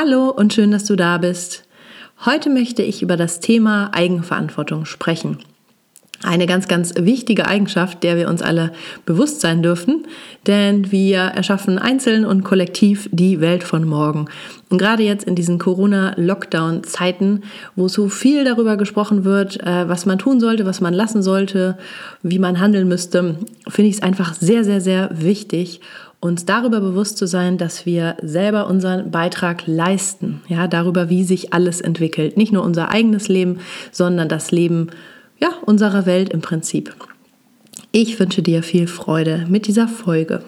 Hallo 0.00 0.30
und 0.30 0.52
schön, 0.54 0.70
dass 0.70 0.84
du 0.84 0.94
da 0.94 1.18
bist. 1.18 1.64
Heute 2.24 2.50
möchte 2.50 2.84
ich 2.84 3.02
über 3.02 3.16
das 3.16 3.40
Thema 3.40 3.90
Eigenverantwortung 3.92 4.84
sprechen. 4.84 5.38
Eine 6.22 6.46
ganz, 6.46 6.68
ganz 6.68 6.94
wichtige 6.96 7.46
Eigenschaft, 7.46 8.04
der 8.04 8.16
wir 8.16 8.28
uns 8.28 8.40
alle 8.40 8.70
bewusst 9.06 9.40
sein 9.40 9.60
dürfen, 9.60 10.06
denn 10.46 10.92
wir 10.92 11.18
erschaffen 11.18 11.80
einzeln 11.80 12.24
und 12.24 12.44
kollektiv 12.44 13.08
die 13.10 13.40
Welt 13.40 13.64
von 13.64 13.84
morgen. 13.88 14.26
Und 14.68 14.78
gerade 14.78 15.02
jetzt 15.02 15.24
in 15.24 15.34
diesen 15.34 15.58
Corona-Lockdown-Zeiten, 15.58 17.42
wo 17.74 17.88
so 17.88 18.08
viel 18.08 18.44
darüber 18.44 18.76
gesprochen 18.76 19.24
wird, 19.24 19.60
äh, 19.66 19.88
was 19.88 20.06
man 20.06 20.20
tun 20.20 20.38
sollte, 20.38 20.64
was 20.64 20.80
man 20.80 20.94
lassen 20.94 21.24
sollte, 21.24 21.76
wie 22.22 22.38
man 22.38 22.60
handeln 22.60 22.86
müsste, 22.86 23.36
finde 23.66 23.88
ich 23.88 23.96
es 23.96 24.02
einfach 24.02 24.34
sehr, 24.34 24.62
sehr, 24.62 24.80
sehr 24.80 25.10
wichtig 25.12 25.80
uns 26.20 26.44
darüber 26.44 26.80
bewusst 26.80 27.16
zu 27.16 27.26
sein, 27.26 27.58
dass 27.58 27.86
wir 27.86 28.16
selber 28.22 28.66
unseren 28.66 29.10
Beitrag 29.10 29.66
leisten, 29.66 30.40
ja, 30.48 30.66
darüber, 30.66 31.08
wie 31.08 31.22
sich 31.22 31.52
alles 31.52 31.80
entwickelt. 31.80 32.36
Nicht 32.36 32.52
nur 32.52 32.64
unser 32.64 32.90
eigenes 32.90 33.28
Leben, 33.28 33.60
sondern 33.92 34.28
das 34.28 34.50
Leben 34.50 34.88
ja, 35.38 35.50
unserer 35.64 36.06
Welt 36.06 36.30
im 36.30 36.40
Prinzip. 36.40 36.94
Ich 37.92 38.18
wünsche 38.18 38.42
dir 38.42 38.62
viel 38.62 38.88
Freude 38.88 39.46
mit 39.48 39.66
dieser 39.66 39.86
Folge. 39.86 40.42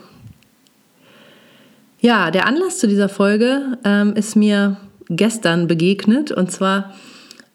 Ja, 2.00 2.30
der 2.30 2.46
Anlass 2.46 2.78
zu 2.78 2.88
dieser 2.88 3.08
Folge 3.08 3.78
ähm, 3.84 4.14
ist 4.14 4.34
mir 4.34 4.76
gestern 5.08 5.66
begegnet 5.66 6.32
und 6.32 6.50
zwar 6.50 6.94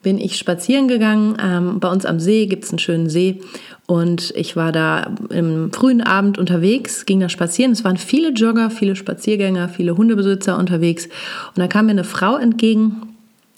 bin 0.06 0.20
ich 0.20 0.38
spazieren 0.38 0.88
gegangen. 0.88 1.36
Ähm, 1.44 1.80
bei 1.80 1.92
uns 1.92 2.06
am 2.06 2.20
See 2.20 2.46
gibt 2.46 2.64
es 2.64 2.70
einen 2.70 2.78
schönen 2.78 3.10
See 3.10 3.42
und 3.88 4.32
ich 4.36 4.56
war 4.56 4.72
da 4.72 5.16
im 5.32 5.74
frühen 5.74 6.02
Abend 6.02 6.38
unterwegs, 6.38 7.08
ging 7.08 7.20
da 7.20 7.28
spazieren. 7.28 7.72
Es 7.72 7.84
waren 7.84 7.98
viele 7.98 8.30
Jogger, 8.30 8.70
viele 8.70 8.96
Spaziergänger, 8.96 9.68
viele 9.68 9.98
Hundebesitzer 9.98 10.60
unterwegs. 10.60 11.06
Und 11.08 11.58
da 11.58 11.66
kam 11.66 11.88
mir 11.88 11.94
eine 11.94 12.04
Frau 12.04 12.38
entgegen, 12.38 13.16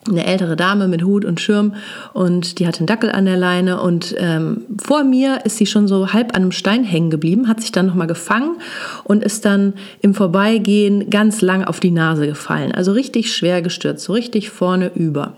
eine 0.07 0.25
ältere 0.25 0.56
Dame 0.56 0.88
mit 0.88 1.03
Hut 1.03 1.25
und 1.25 1.41
Schirm 1.41 1.74
und 2.13 2.59
die 2.59 2.68
hatte 2.68 2.80
einen 2.80 2.88
Dackel 2.88 3.12
an 3.12 3.25
der 3.25 3.36
Leine 3.36 3.81
und 3.81 4.16
ähm, 4.18 4.62
vor 4.81 5.03
mir 5.03 5.41
ist 5.44 5.57
sie 5.57 5.66
schon 5.66 5.90
so 5.90 6.13
halb 6.13 6.34
an 6.34 6.44
einem 6.44 6.53
Stein 6.53 6.86
hängen 6.86 7.09
geblieben, 7.09 7.50
hat 7.50 7.59
sich 7.59 7.74
dann 7.74 7.88
nochmal 7.88 8.07
gefangen 8.07 8.56
und 9.03 9.22
ist 9.22 9.44
dann 9.44 9.74
im 10.00 10.13
Vorbeigehen 10.13 11.09
ganz 11.09 11.41
lang 11.41 11.66
auf 11.66 11.81
die 11.81 11.91
Nase 11.91 12.25
gefallen. 12.25 12.72
Also 12.72 12.94
richtig 12.94 13.36
schwer 13.36 13.62
gestürzt, 13.62 14.06
so 14.06 14.13
richtig 14.13 14.50
vorne 14.50 14.94
über. 14.96 15.34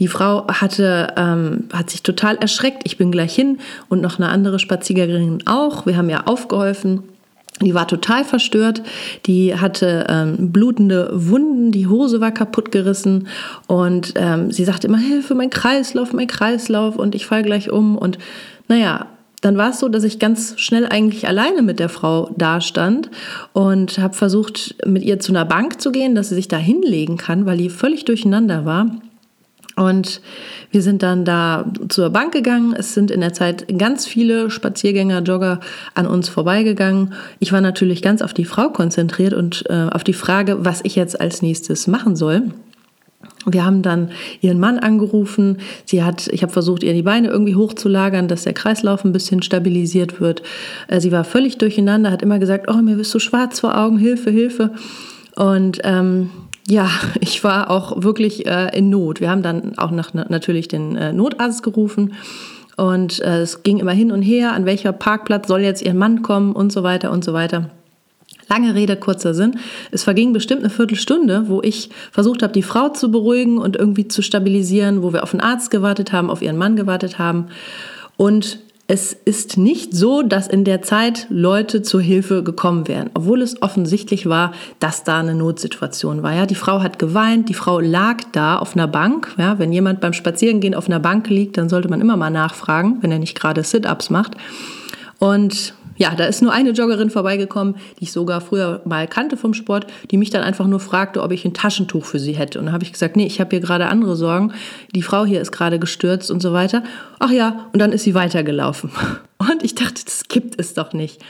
Die 0.00 0.08
Frau 0.08 0.46
hatte, 0.48 1.14
ähm, 1.16 1.64
hat 1.72 1.90
sich 1.90 2.02
total 2.02 2.36
erschreckt. 2.36 2.82
Ich 2.84 2.96
bin 2.96 3.12
gleich 3.12 3.34
hin 3.34 3.58
und 3.88 4.00
noch 4.00 4.18
eine 4.18 4.28
andere 4.28 4.58
Spaziergängerin 4.58 5.44
auch. 5.46 5.86
Wir 5.86 5.96
haben 5.96 6.10
ja 6.10 6.26
aufgeholfen. 6.26 7.04
Die 7.62 7.74
war 7.74 7.86
total 7.86 8.24
verstört. 8.24 8.82
Die 9.26 9.54
hatte 9.54 10.06
ähm, 10.08 10.50
blutende 10.50 11.10
Wunden. 11.12 11.70
Die 11.70 11.86
Hose 11.86 12.20
war 12.20 12.32
kaputt 12.32 12.72
gerissen. 12.72 13.28
Und 13.68 14.14
ähm, 14.16 14.50
sie 14.50 14.64
sagte 14.64 14.88
immer: 14.88 14.98
Hilfe, 14.98 15.36
mein 15.36 15.50
Kreislauf, 15.50 16.12
mein 16.12 16.26
Kreislauf. 16.26 16.96
Und 16.96 17.14
ich 17.14 17.26
fall 17.26 17.44
gleich 17.44 17.70
um. 17.70 17.96
Und 17.96 18.18
naja, 18.66 19.06
dann 19.40 19.56
war 19.56 19.70
es 19.70 19.78
so, 19.78 19.88
dass 19.88 20.02
ich 20.02 20.18
ganz 20.18 20.54
schnell 20.58 20.86
eigentlich 20.86 21.28
alleine 21.28 21.62
mit 21.62 21.78
der 21.78 21.90
Frau 21.90 22.30
dastand 22.36 23.10
und 23.52 23.98
habe 23.98 24.14
versucht, 24.14 24.74
mit 24.86 25.04
ihr 25.04 25.20
zu 25.20 25.30
einer 25.30 25.44
Bank 25.44 25.80
zu 25.80 25.92
gehen, 25.92 26.16
dass 26.16 26.30
sie 26.30 26.34
sich 26.34 26.48
da 26.48 26.56
hinlegen 26.56 27.18
kann, 27.18 27.46
weil 27.46 27.58
die 27.58 27.68
völlig 27.68 28.04
durcheinander 28.06 28.64
war. 28.64 28.90
Und 29.76 30.20
wir 30.70 30.82
sind 30.82 31.02
dann 31.02 31.24
da 31.24 31.64
zur 31.88 32.10
Bank 32.10 32.32
gegangen. 32.32 32.74
Es 32.76 32.94
sind 32.94 33.10
in 33.10 33.20
der 33.20 33.32
Zeit 33.32 33.66
ganz 33.76 34.06
viele 34.06 34.50
Spaziergänger, 34.50 35.22
Jogger 35.22 35.60
an 35.94 36.06
uns 36.06 36.28
vorbeigegangen. 36.28 37.14
Ich 37.40 37.52
war 37.52 37.60
natürlich 37.60 38.00
ganz 38.00 38.22
auf 38.22 38.32
die 38.32 38.44
Frau 38.44 38.68
konzentriert 38.68 39.34
und 39.34 39.64
äh, 39.68 39.88
auf 39.90 40.04
die 40.04 40.12
Frage, 40.12 40.64
was 40.64 40.80
ich 40.84 40.94
jetzt 40.94 41.20
als 41.20 41.42
nächstes 41.42 41.86
machen 41.88 42.14
soll. 42.14 42.50
Wir 43.46 43.64
haben 43.64 43.82
dann 43.82 44.10
ihren 44.40 44.58
Mann 44.58 44.78
angerufen. 44.78 45.58
Sie 45.84 46.02
hat, 46.02 46.28
ich 46.28 46.42
habe 46.42 46.52
versucht, 46.52 46.82
ihr 46.82 46.94
die 46.94 47.02
Beine 47.02 47.28
irgendwie 47.28 47.56
hochzulagern, 47.56 48.28
dass 48.28 48.44
der 48.44 48.54
Kreislauf 48.54 49.04
ein 49.04 49.12
bisschen 49.12 49.42
stabilisiert 49.42 50.20
wird. 50.20 50.42
Äh, 50.88 51.00
sie 51.00 51.12
war 51.12 51.24
völlig 51.24 51.58
durcheinander, 51.58 52.10
hat 52.10 52.22
immer 52.22 52.38
gesagt, 52.38 52.70
oh, 52.70 52.76
mir 52.76 52.96
bist 52.96 53.12
du 53.14 53.18
schwarz 53.18 53.60
vor 53.60 53.76
Augen, 53.76 53.98
Hilfe, 53.98 54.30
Hilfe. 54.30 54.70
Und 55.36 55.80
ähm, 55.82 56.30
ja, 56.68 56.90
ich 57.20 57.44
war 57.44 57.70
auch 57.70 58.02
wirklich 58.02 58.46
äh, 58.46 58.76
in 58.76 58.90
Not. 58.90 59.20
Wir 59.20 59.30
haben 59.30 59.42
dann 59.42 59.76
auch 59.78 59.90
nach, 59.90 60.14
natürlich 60.14 60.68
den 60.68 60.96
äh, 60.96 61.12
Notarzt 61.12 61.62
gerufen 61.62 62.14
und 62.76 63.20
äh, 63.20 63.40
es 63.40 63.62
ging 63.62 63.78
immer 63.78 63.92
hin 63.92 64.10
und 64.10 64.22
her, 64.22 64.52
an 64.52 64.66
welcher 64.66 64.92
Parkplatz 64.92 65.48
soll 65.48 65.60
jetzt 65.60 65.82
ihr 65.82 65.94
Mann 65.94 66.22
kommen 66.22 66.52
und 66.52 66.72
so 66.72 66.82
weiter 66.82 67.10
und 67.10 67.24
so 67.24 67.32
weiter. 67.32 67.70
Lange 68.48 68.74
Rede, 68.74 68.96
kurzer 68.96 69.32
Sinn. 69.32 69.58
Es 69.90 70.04
verging 70.04 70.32
bestimmt 70.32 70.60
eine 70.60 70.70
Viertelstunde, 70.70 71.48
wo 71.48 71.62
ich 71.62 71.90
versucht 72.10 72.42
habe, 72.42 72.52
die 72.52 72.62
Frau 72.62 72.90
zu 72.90 73.10
beruhigen 73.10 73.58
und 73.58 73.76
irgendwie 73.76 74.08
zu 74.08 74.22
stabilisieren, 74.22 75.02
wo 75.02 75.12
wir 75.12 75.22
auf 75.22 75.32
einen 75.32 75.40
Arzt 75.40 75.70
gewartet 75.70 76.12
haben, 76.12 76.30
auf 76.30 76.42
ihren 76.42 76.58
Mann 76.58 76.76
gewartet 76.76 77.18
haben. 77.18 77.46
Und 78.16 78.58
es 78.86 79.14
ist 79.14 79.56
nicht 79.56 79.94
so, 79.94 80.22
dass 80.22 80.46
in 80.46 80.64
der 80.64 80.82
Zeit 80.82 81.26
Leute 81.30 81.80
zur 81.80 82.02
Hilfe 82.02 82.42
gekommen 82.42 82.86
wären, 82.86 83.08
obwohl 83.14 83.40
es 83.40 83.62
offensichtlich 83.62 84.28
war, 84.28 84.52
dass 84.78 85.04
da 85.04 85.20
eine 85.20 85.34
Notsituation 85.34 86.22
war. 86.22 86.34
Ja, 86.34 86.44
die 86.44 86.54
Frau 86.54 86.82
hat 86.82 86.98
geweint, 86.98 87.48
die 87.48 87.54
Frau 87.54 87.80
lag 87.80 88.18
da 88.32 88.58
auf 88.58 88.76
einer 88.76 88.86
Bank. 88.86 89.34
Ja, 89.38 89.58
wenn 89.58 89.72
jemand 89.72 90.00
beim 90.00 90.12
Spazierengehen 90.12 90.74
auf 90.74 90.86
einer 90.86 91.00
Bank 91.00 91.30
liegt, 91.30 91.56
dann 91.56 91.70
sollte 91.70 91.88
man 91.88 92.02
immer 92.02 92.18
mal 92.18 92.30
nachfragen, 92.30 92.98
wenn 93.00 93.10
er 93.10 93.18
nicht 93.18 93.38
gerade 93.38 93.62
Sit-ups 93.62 94.10
macht. 94.10 94.36
Und 95.18 95.72
ja, 95.96 96.14
da 96.14 96.24
ist 96.24 96.42
nur 96.42 96.52
eine 96.52 96.70
Joggerin 96.70 97.10
vorbeigekommen, 97.10 97.76
die 97.98 98.04
ich 98.04 98.12
sogar 98.12 98.40
früher 98.40 98.80
mal 98.84 99.06
kannte 99.06 99.36
vom 99.36 99.54
Sport, 99.54 99.86
die 100.10 100.16
mich 100.16 100.30
dann 100.30 100.42
einfach 100.42 100.66
nur 100.66 100.80
fragte, 100.80 101.22
ob 101.22 101.32
ich 101.32 101.44
ein 101.44 101.54
Taschentuch 101.54 102.04
für 102.04 102.18
sie 102.18 102.32
hätte. 102.32 102.58
Und 102.58 102.66
da 102.66 102.72
habe 102.72 102.84
ich 102.84 102.92
gesagt, 102.92 103.16
nee, 103.16 103.26
ich 103.26 103.40
habe 103.40 103.50
hier 103.50 103.60
gerade 103.60 103.86
andere 103.86 104.16
Sorgen. 104.16 104.52
Die 104.94 105.02
Frau 105.02 105.24
hier 105.24 105.40
ist 105.40 105.52
gerade 105.52 105.78
gestürzt 105.78 106.30
und 106.30 106.40
so 106.40 106.52
weiter. 106.52 106.82
Ach 107.18 107.30
ja, 107.30 107.66
und 107.72 107.78
dann 107.78 107.92
ist 107.92 108.04
sie 108.04 108.14
weitergelaufen. 108.14 108.90
Und 109.36 109.62
ich 109.62 109.74
dachte, 109.74 110.02
das 110.02 110.28
gibt 110.28 110.58
es 110.58 110.72
doch 110.72 110.94
nicht. 110.94 111.20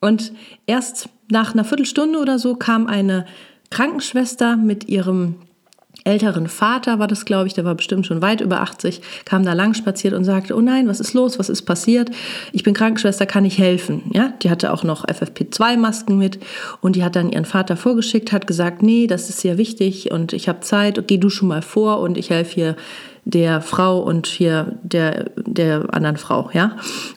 Und 0.00 0.32
erst 0.66 1.08
nach 1.30 1.54
einer 1.54 1.64
Viertelstunde 1.64 2.18
oder 2.18 2.38
so 2.38 2.56
kam 2.56 2.86
eine 2.88 3.24
Krankenschwester 3.70 4.56
mit 4.56 4.86
ihrem 4.88 5.36
älteren 6.04 6.48
Vater 6.48 6.98
war 6.98 7.08
das, 7.08 7.24
glaube 7.24 7.46
ich, 7.46 7.54
der 7.54 7.64
war 7.64 7.74
bestimmt 7.74 8.06
schon 8.06 8.20
weit 8.20 8.42
über 8.42 8.60
80, 8.60 9.00
kam 9.24 9.44
da 9.44 9.54
lang 9.54 9.74
spaziert 9.74 10.12
und 10.14 10.24
sagte, 10.24 10.54
oh 10.54 10.60
nein, 10.60 10.86
was 10.86 11.00
ist 11.00 11.14
los, 11.14 11.38
was 11.38 11.48
ist 11.48 11.62
passiert? 11.62 12.10
Ich 12.52 12.62
bin 12.62 12.74
Krankenschwester, 12.74 13.24
kann 13.24 13.44
ich 13.44 13.58
helfen? 13.58 14.02
Ja, 14.12 14.34
die 14.42 14.50
hatte 14.50 14.72
auch 14.72 14.84
noch 14.84 15.06
FFP2-Masken 15.06 16.18
mit 16.18 16.38
und 16.82 16.96
die 16.96 17.04
hat 17.04 17.16
dann 17.16 17.30
ihren 17.30 17.46
Vater 17.46 17.76
vorgeschickt, 17.76 18.32
hat 18.32 18.46
gesagt, 18.46 18.82
nee, 18.82 19.06
das 19.06 19.30
ist 19.30 19.40
sehr 19.40 19.56
wichtig 19.56 20.10
und 20.10 20.34
ich 20.34 20.48
habe 20.48 20.60
Zeit, 20.60 21.08
geh 21.08 21.18
du 21.18 21.30
schon 21.30 21.48
mal 21.48 21.62
vor 21.62 22.00
und 22.00 22.18
ich 22.18 22.30
helfe 22.30 22.54
hier 22.54 22.76
der 23.24 23.62
Frau 23.62 24.00
und 24.00 24.26
hier 24.26 24.78
der, 24.82 25.30
der 25.36 25.86
anderen 25.92 26.18
Frau, 26.18 26.50
ja. 26.52 26.76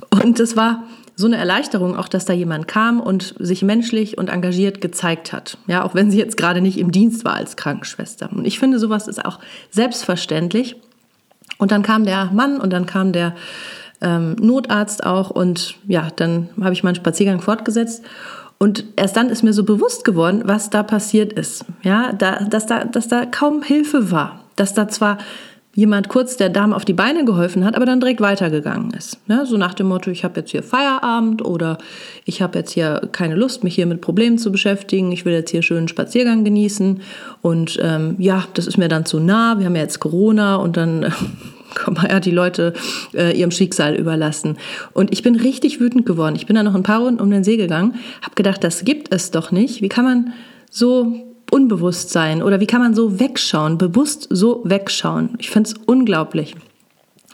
Und 0.09 0.39
das 0.39 0.55
war 0.55 0.83
so 1.19 1.25
eine 1.25 1.37
Erleichterung 1.37 1.97
auch, 1.97 2.07
dass 2.07 2.25
da 2.25 2.33
jemand 2.33 2.67
kam 2.67 2.99
und 2.99 3.33
sich 3.39 3.63
menschlich 3.63 4.19
und 4.19 4.29
engagiert 4.29 4.81
gezeigt 4.81 5.33
hat. 5.33 5.57
Ja, 5.65 5.83
auch 5.83 5.95
wenn 5.95 6.11
sie 6.11 6.19
jetzt 6.19 6.37
gerade 6.37 6.61
nicht 6.61 6.77
im 6.77 6.91
Dienst 6.91 7.25
war 7.25 7.33
als 7.33 7.55
Krankenschwester. 7.55 8.29
Und 8.31 8.45
ich 8.45 8.59
finde, 8.59 8.77
sowas 8.77 9.07
ist 9.07 9.25
auch 9.25 9.39
selbstverständlich. 9.71 10.75
Und 11.57 11.71
dann 11.71 11.81
kam 11.81 12.05
der 12.05 12.25
Mann 12.25 12.61
und 12.61 12.71
dann 12.71 12.85
kam 12.85 13.13
der 13.13 13.33
ähm, 13.99 14.35
Notarzt 14.39 15.03
auch 15.03 15.31
und 15.31 15.73
ja, 15.87 16.09
dann 16.15 16.49
habe 16.61 16.73
ich 16.73 16.83
meinen 16.83 16.93
Spaziergang 16.93 17.41
fortgesetzt 17.41 18.03
Und 18.59 18.85
erst 18.95 19.17
dann 19.17 19.29
ist 19.29 19.41
mir 19.41 19.53
so 19.53 19.63
bewusst 19.63 20.05
geworden, 20.05 20.43
was 20.45 20.69
da 20.69 20.83
passiert 20.83 21.33
ist. 21.33 21.65
Ja, 21.81 22.13
da, 22.13 22.43
dass, 22.43 22.67
da, 22.67 22.83
dass 22.85 23.07
da 23.07 23.25
kaum 23.25 23.63
Hilfe 23.63 24.11
war. 24.11 24.41
Dass 24.55 24.75
da 24.75 24.87
zwar 24.87 25.17
jemand 25.77 26.09
kurz 26.09 26.37
der 26.37 26.49
Dame 26.49 26.75
auf 26.75 26.85
die 26.85 26.93
Beine 26.93 27.23
geholfen 27.23 27.63
hat, 27.63 27.75
aber 27.75 27.85
dann 27.85 27.99
direkt 27.99 28.19
weitergegangen 28.19 28.89
ist. 28.93 29.19
Ja, 29.27 29.45
so 29.45 29.57
nach 29.57 29.75
dem 29.75 29.85
Motto, 29.85 30.09
ich 30.09 30.23
habe 30.23 30.39
jetzt 30.39 30.49
hier 30.49 30.63
Feierabend 30.63 31.45
oder 31.45 31.77
ich 32.25 32.41
habe 32.41 32.57
jetzt 32.57 32.71
hier 32.71 33.07
keine 33.11 33.35
Lust, 33.35 33.63
mich 33.63 33.75
hier 33.75 33.85
mit 33.85 34.01
Problemen 34.01 34.39
zu 34.39 34.51
beschäftigen, 34.51 35.11
ich 35.11 35.23
will 35.23 35.33
jetzt 35.33 35.51
hier 35.51 35.61
schönen 35.61 35.87
Spaziergang 35.87 36.43
genießen 36.43 37.01
und 37.43 37.77
ähm, 37.79 38.15
ja, 38.17 38.43
das 38.55 38.65
ist 38.65 38.79
mir 38.79 38.87
dann 38.87 39.05
zu 39.05 39.19
nah, 39.19 39.59
wir 39.59 39.67
haben 39.67 39.75
ja 39.75 39.83
jetzt 39.83 39.99
Corona 39.99 40.55
und 40.55 40.77
dann 40.77 41.03
äh, 41.03 41.11
kann 41.75 41.93
man 41.93 42.07
ja 42.09 42.19
die 42.19 42.31
Leute 42.31 42.73
äh, 43.13 43.37
ihrem 43.37 43.51
Schicksal 43.51 43.93
überlassen. 43.93 44.57
Und 44.93 45.13
ich 45.13 45.21
bin 45.21 45.35
richtig 45.35 45.79
wütend 45.79 46.07
geworden. 46.07 46.35
Ich 46.35 46.47
bin 46.47 46.55
dann 46.55 46.65
noch 46.65 46.73
ein 46.73 46.81
paar 46.81 47.01
Runden 47.01 47.21
um 47.21 47.29
den 47.29 47.43
See 47.43 47.57
gegangen, 47.57 47.99
habe 48.23 48.33
gedacht, 48.33 48.63
das 48.63 48.83
gibt 48.83 49.13
es 49.13 49.29
doch 49.29 49.51
nicht. 49.51 49.83
Wie 49.83 49.89
kann 49.89 50.05
man 50.05 50.33
so 50.71 51.26
unbewusst 51.51 52.09
sein 52.09 52.43
oder 52.43 52.59
wie 52.59 52.67
kann 52.67 52.81
man 52.81 52.93
so 52.93 53.19
wegschauen, 53.19 53.77
bewusst 53.77 54.27
so 54.29 54.61
wegschauen? 54.65 55.35
Ich 55.39 55.49
finde 55.49 55.69
es 55.69 55.75
unglaublich. 55.85 56.55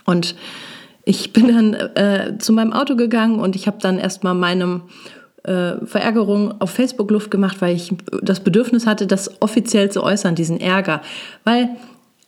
Und 0.05 0.35
ich 1.05 1.33
bin 1.33 1.47
dann 1.47 1.73
äh, 1.73 2.37
zu 2.37 2.53
meinem 2.53 2.73
Auto 2.73 2.95
gegangen 2.95 3.39
und 3.39 3.55
ich 3.55 3.67
habe 3.67 3.77
dann 3.81 3.97
erstmal 3.97 4.35
meinem 4.35 4.83
äh, 5.43 5.85
Verärgerung 5.85 6.61
auf 6.61 6.69
Facebook 6.69 7.11
Luft 7.11 7.31
gemacht, 7.31 7.57
weil 7.59 7.75
ich 7.75 7.93
das 8.21 8.39
Bedürfnis 8.39 8.87
hatte, 8.87 9.07
das 9.07 9.41
offiziell 9.41 9.91
zu 9.91 10.03
äußern, 10.03 10.35
diesen 10.35 10.59
Ärger. 10.59 11.01
Weil 11.43 11.69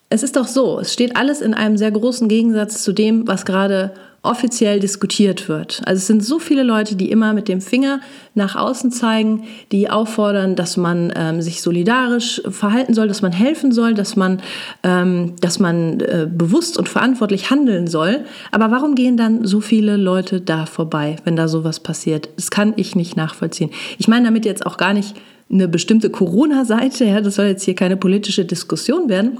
es 0.10 0.24
ist 0.24 0.36
doch 0.36 0.48
so, 0.48 0.80
es 0.80 0.94
steht 0.94 1.16
alles 1.18 1.42
in 1.42 1.54
einem 1.54 1.78
sehr 1.78 1.92
großen 1.92 2.28
Gegensatz 2.28 2.84
zu 2.84 2.94
dem, 2.94 3.28
was 3.28 3.46
gerade 3.46 3.92
offiziell 4.26 4.80
diskutiert 4.80 5.48
wird. 5.48 5.82
Also 5.86 6.00
es 6.00 6.08
sind 6.08 6.24
so 6.24 6.40
viele 6.40 6.64
Leute, 6.64 6.96
die 6.96 7.12
immer 7.12 7.34
mit 7.34 7.48
dem 7.48 7.62
Finger 7.62 8.02
nach 8.34 8.56
außen 8.56 8.92
zeigen, 8.92 9.44
die 9.72 9.90
auffordern, 9.90 10.56
dass 10.56 10.78
man 10.78 11.14
ähm, 11.16 11.42
sich 11.42 11.62
solidarisch 11.62 12.42
verhalten 12.50 12.94
soll, 12.94 13.08
dass 13.08 13.22
man 13.22 13.32
helfen 13.32 13.72
soll, 13.72 13.94
dass 13.94 14.16
man, 14.16 14.42
ähm, 14.84 15.34
dass 15.42 15.60
man 15.60 16.00
äh, 16.00 16.28
bewusst 16.30 16.78
und 16.78 16.90
verantwortlich 16.90 17.52
handeln 17.52 17.88
soll. 17.88 18.26
Aber 18.52 18.72
warum 18.72 18.96
gehen 18.96 19.16
dann 19.16 19.46
so 19.46 19.62
viele 19.62 19.96
Leute 19.96 20.42
da 20.42 20.66
vorbei, 20.66 21.18
wenn 21.24 21.36
da 21.36 21.48
sowas 21.48 21.80
passiert? 21.80 22.30
Das 22.36 22.50
kann 22.50 22.74
ich 22.78 22.96
nicht 22.96 23.16
nachvollziehen. 23.16 23.70
Ich 24.00 24.08
meine 24.08 24.26
damit 24.26 24.46
jetzt 24.46 24.66
auch 24.66 24.78
gar 24.78 24.94
nicht 24.94 25.16
eine 25.52 25.68
bestimmte 25.68 26.10
Corona-Seite, 26.10 27.06
ja, 27.06 27.22
das 27.22 27.36
soll 27.36 27.46
jetzt 27.46 27.64
hier 27.64 27.76
keine 27.76 27.98
politische 27.98 28.46
Diskussion 28.46 29.10
werden, 29.10 29.38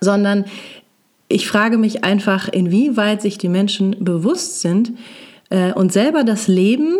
sondern 0.00 0.44
ich 1.28 1.48
frage 1.48 1.78
mich 1.78 2.04
einfach, 2.04 2.48
inwieweit 2.48 3.22
sich 3.22 3.38
die 3.38 3.48
Menschen 3.48 3.96
bewusst 4.00 4.60
sind 4.60 4.92
äh, 5.50 5.72
und 5.72 5.92
selber 5.92 6.22
das 6.22 6.48
Leben, 6.48 6.96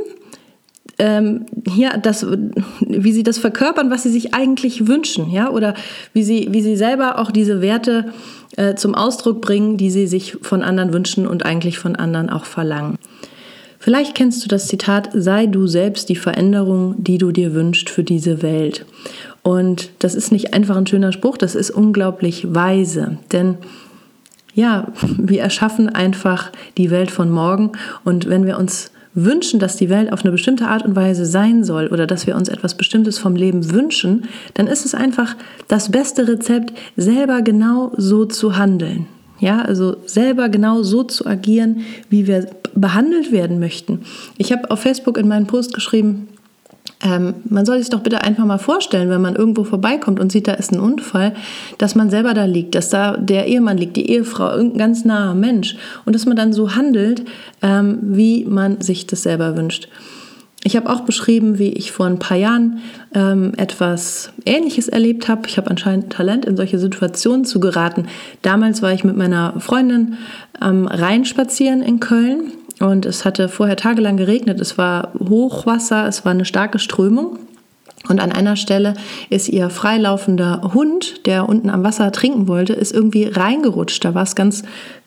ähm, 0.99 1.46
ja, 1.76 1.96
das, 1.96 2.26
wie 2.81 3.12
sie 3.12 3.23
das 3.23 3.38
verkörpern, 3.38 3.91
was 3.91 4.05
sie 4.05 4.11
sich 4.11 4.35
eigentlich 4.35 4.87
wünschen, 4.87 5.31
ja, 5.31 5.50
oder 5.50 5.75
wie 6.12 6.23
sie, 6.23 6.49
wie 6.50 6.62
sie 6.62 6.76
selber 6.76 7.19
auch 7.19 7.31
diese 7.31 7.61
Werte 7.61 8.12
äh, 8.56 8.75
zum 8.75 8.94
Ausdruck 8.94 9.41
bringen, 9.41 9.76
die 9.76 9.91
sie 9.91 10.06
sich 10.06 10.37
von 10.43 10.62
anderen 10.62 10.93
wünschen 10.93 11.26
und 11.26 11.44
eigentlich 11.44 11.79
von 11.79 11.96
anderen 11.96 12.31
auch 12.31 12.44
verlangen. 12.44 12.96
Vielleicht 13.79 14.14
kennst 14.14 14.43
du 14.43 14.49
das 14.49 14.69
Zitat, 14.69 15.11
sei 15.12 15.46
du 15.46 15.67
selbst 15.67 16.08
die 16.08 16.17
Veränderung, 16.17 16.94
die 16.99 17.19
du 17.19 17.32
dir 17.32 17.52
wünschst 17.52 17.91
für 17.91 18.02
diese 18.02 18.41
Welt. 18.41 18.87
Und 19.44 19.91
das 19.99 20.14
ist 20.14 20.32
nicht 20.32 20.55
einfach 20.55 20.75
ein 20.75 20.87
schöner 20.87 21.12
Spruch, 21.12 21.37
das 21.37 21.55
ist 21.55 21.70
unglaublich 21.70 22.55
weise, 22.55 23.19
denn 23.31 23.58
ja, 24.55 24.88
wir 25.19 25.43
erschaffen 25.43 25.88
einfach 25.88 26.50
die 26.79 26.91
Welt 26.91 27.11
von 27.11 27.31
morgen 27.31 27.73
und 28.05 28.29
wenn 28.29 28.46
wir 28.46 28.58
uns 28.58 28.91
wünschen, 29.12 29.61
dass 29.61 29.76
die 29.76 29.91
Welt 29.91 30.12
auf 30.12 30.23
eine 30.23 30.32
bestimmte 30.32 30.67
Art 30.67 30.85
und 30.85 30.96
Weise 30.96 31.26
sein 31.26 31.62
soll 31.62 31.88
oder 31.88 32.06
dass 32.06 32.26
wir 32.26 32.35
uns 32.35 32.49
etwas 32.49 32.75
Bestimmtes 32.75 33.19
vom 33.19 33.37
Leben 33.37 33.70
wünschen, 33.70 34.25
dann 34.55 34.67
ist 34.67 34.87
es 34.87 34.94
einfach 34.94 35.37
das 35.69 35.91
beste 35.91 36.26
Rezept, 36.26 36.73
selber 36.96 37.43
genau 37.43 37.93
so 37.99 38.25
zu 38.25 38.56
handeln. 38.56 39.06
Ja, 39.41 39.61
also 39.61 39.96
selber 40.06 40.49
genau 40.49 40.82
so 40.82 41.05
zu 41.05 41.26
agieren, 41.26 41.82
wie 42.08 42.26
wir 42.26 42.49
behandelt 42.75 43.31
werden 43.31 43.58
möchten. 43.58 44.00
Ich 44.38 44.52
habe 44.52 44.70
auf 44.70 44.81
Facebook 44.81 45.19
in 45.19 45.29
meinen 45.29 45.46
Post 45.46 45.75
geschrieben, 45.75 46.29
ähm, 47.05 47.35
man 47.45 47.67
soll 47.67 47.79
sich 47.79 47.91
doch 47.91 48.01
bitte 48.01 48.23
einfach 48.23 48.47
mal 48.47 48.59
vorstellen, 48.59 49.11
wenn 49.11 49.21
man 49.21 49.37
irgendwo 49.37 49.62
vorbeikommt 49.62 50.19
und 50.19 50.33
sieht, 50.33 50.49
da 50.49 50.55
ist 50.55 50.73
ein 50.73 50.81
Unfall, 50.81 51.35
dass 51.77 51.95
man 51.95 52.09
selber 52.09 52.33
da 52.33 52.47
liegt, 52.47 52.75
dass 52.75 52.89
da 52.89 53.17
der 53.19 53.47
Ehemann 53.47 53.77
liegt, 53.77 53.97
die 53.97 54.09
Ehefrau, 54.11 54.51
irgendein 54.51 54.79
ganz 54.79 55.05
naher 55.05 55.35
Mensch 55.35 55.77
und 56.06 56.15
dass 56.15 56.25
man 56.25 56.37
dann 56.37 56.55
so 56.55 56.75
handelt, 56.75 57.25
ähm, 57.61 57.99
wie 58.01 58.47
man 58.47 58.81
sich 58.81 59.06
das 59.06 59.23
selber 59.23 59.55
wünscht. 59.56 59.89
Ich 60.67 60.77
habe 60.77 60.89
auch 60.89 61.01
beschrieben, 61.01 61.59
wie 61.59 61.75
ich 61.75 61.93
vor 61.93 62.06
ein 62.06 62.19
paar 62.19 62.39
Jahren 62.39 62.79
ähm, 63.15 63.53
etwas 63.59 64.33
Ähnliches 64.47 64.89
erlebt 64.89 65.29
habe. 65.29 65.47
Ich 65.47 65.59
habe 65.59 65.69
anscheinend 65.69 66.11
Talent, 66.11 66.47
in 66.47 66.56
solche 66.56 66.79
Situationen 66.79 67.45
zu 67.45 67.61
geraten. 67.61 68.06
Damals 68.41 68.81
war 68.81 68.95
ich 68.95 69.05
mit 69.05 69.15
meiner 69.15 69.61
Freundin 69.61 70.17
am 70.59 70.87
Rhein 70.87 71.27
spazieren 71.27 71.83
in 71.83 72.01
Köln 72.01 72.53
und 72.81 73.06
es 73.06 73.25
hatte 73.25 73.49
vorher 73.49 73.76
tagelang 73.76 74.17
geregnet. 74.17 74.61
Es 74.61 74.76
war 74.79 75.12
Hochwasser, 75.19 76.06
es 76.06 76.25
war 76.25 76.32
eine 76.32 76.44
starke 76.44 76.79
Strömung. 76.79 77.38
Und 78.09 78.21
an 78.21 78.32
einer 78.32 78.56
Stelle 78.56 78.94
ist 79.31 79.49
ihr 79.49 79.71
freilaufender 79.71 80.73
Hund, 80.75 81.26
der 81.26 81.49
unten 81.49 81.71
am 81.71 81.85
Wasser 81.85 82.12
trinken 82.12 82.49
wollte, 82.49 82.75
ist 82.75 82.93
irgendwie 82.93 83.25
reingerutscht. 83.25 84.05
Da 84.05 84.15
war 84.15 84.25
es 84.25 84.35
ganz 84.35 84.62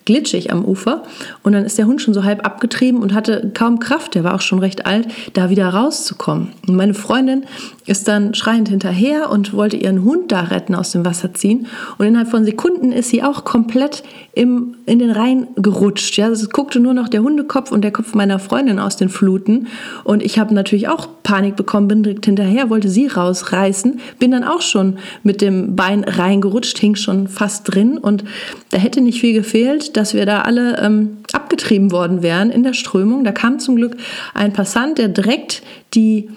glitschig 0.08 0.54
am 0.54 0.64
Ufer. 0.64 1.04
Und 1.44 1.52
dann 1.52 1.66
ist 1.66 1.78
der 1.78 1.86
Hund 1.86 2.02
schon 2.02 2.14
so 2.14 2.24
halb 2.24 2.46
abgetrieben 2.46 3.02
und 3.02 3.14
hatte 3.14 3.52
kaum 3.54 3.80
Kraft, 3.80 4.16
der 4.16 4.24
war 4.24 4.34
auch 4.36 4.42
schon 4.42 4.60
recht 4.60 4.86
alt, 4.86 5.08
da 5.34 5.50
wieder 5.50 5.68
rauszukommen. 5.68 6.54
Und 6.66 6.76
meine 6.78 6.94
Freundin 6.94 7.44
ist 7.86 8.08
dann 8.08 8.34
schreiend 8.34 8.70
hinterher 8.70 9.30
und 9.30 9.54
wollte 9.54 9.76
ihren 9.76 10.04
Hund 10.04 10.32
da 10.32 10.42
retten, 10.42 10.76
aus 10.76 10.92
dem 10.92 11.04
Wasser 11.06 11.34
ziehen. 11.34 11.68
Und 11.98 12.06
innerhalb 12.06 12.30
von 12.30 12.46
Sekunden 12.46 12.94
ist 12.94 13.10
sie 13.10 13.22
auch 13.22 13.44
komplett 13.44 14.04
im, 14.34 14.76
in 14.86 15.00
den 15.00 15.12
Rhein 15.12 15.48
gerutscht. 15.58 16.18
Ja, 16.18 16.30
es 16.30 16.50
guckte 16.50 16.80
nur 16.80 16.94
noch 16.94 17.10
der 17.10 17.22
Hundekopf 17.22 17.72
und 17.74 17.82
der 17.82 17.92
Kopf 17.92 18.14
meiner 18.14 18.40
Freundin 18.40 18.80
aus 18.80 18.96
den 18.96 19.10
Fluten. 19.10 19.68
Und 20.06 20.24
ich 20.24 20.40
habe 20.40 20.54
natürlich 20.54 20.88
auch 20.88 21.10
Panik 21.24 21.58
bekommen, 21.58 21.90
bin 21.90 22.04
direkt 22.04 22.26
hinterher, 22.26 22.70
wollte 22.70 22.88
sie 22.88 23.08
rausreißen, 23.08 24.00
bin 24.20 24.32
dann 24.32 24.46
auch 24.46 24.62
schon 24.62 25.00
mit 25.24 25.42
dem 25.42 25.76
Bein 25.76 26.06
reingerutscht, 26.06 26.78
hing 26.78 26.96
schon 26.96 27.28
fast 27.28 27.74
drin. 27.74 27.98
Und 27.98 28.24
da 28.70 28.78
hätte 28.78 29.02
nicht 29.02 29.20
viel 29.20 29.34
gefehlt, 29.34 29.97
dass 29.98 30.14
wir 30.14 30.26
da 30.26 30.42
alle 30.42 30.78
ähm, 30.78 31.18
abgetrieben 31.34 31.92
worden 31.92 32.22
wären 32.22 32.50
in 32.52 32.64
der 32.64 32.74
Strömung. 32.74 33.24
Da 33.24 33.32
kam 33.32 33.60
zum 33.60 33.76
Glück 33.76 33.98
ein 34.34 34.54
Passant, 34.54 34.98
der 34.98 35.08
direkt 35.08 35.64
die 35.94 36.30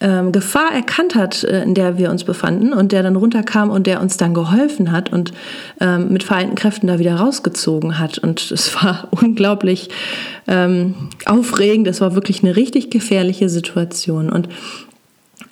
ähm, 0.00 0.30
Gefahr 0.30 0.72
erkannt 0.72 1.14
hat, 1.14 1.42
äh, 1.42 1.62
in 1.62 1.74
der 1.74 1.98
wir 1.98 2.10
uns 2.10 2.22
befanden 2.22 2.72
und 2.72 2.92
der 2.92 3.02
dann 3.02 3.16
runterkam 3.16 3.70
und 3.70 3.86
der 3.86 4.00
uns 4.00 4.16
dann 4.16 4.32
geholfen 4.32 4.92
hat 4.92 5.12
und 5.12 5.32
ähm, 5.80 6.12
mit 6.12 6.22
vereinten 6.22 6.54
Kräften 6.54 6.86
da 6.86 6.98
wieder 6.98 7.16
rausgezogen 7.16 7.98
hat. 7.98 8.18
Und 8.18 8.50
es 8.52 8.74
war 8.76 9.08
unglaublich 9.10 9.88
ähm, 10.46 10.94
aufregend. 11.24 11.88
Es 11.88 12.00
war 12.00 12.14
wirklich 12.14 12.44
eine 12.44 12.54
richtig 12.54 12.90
gefährliche 12.90 13.48
Situation. 13.48 14.30
Und 14.30 14.48